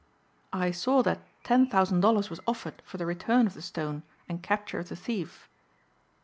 "I 0.51 0.71
saw 0.71 1.03
that 1.03 1.21
ten 1.43 1.67
thousand 1.69 1.99
dollars 1.99 2.31
was 2.31 2.39
offered 2.47 2.81
for 2.83 2.97
the 2.97 3.05
return 3.05 3.45
of 3.45 3.53
the 3.53 3.61
stone 3.61 4.01
and 4.27 4.41
capture 4.41 4.79
of 4.79 4.89
the 4.89 4.95
thief." 4.95 5.47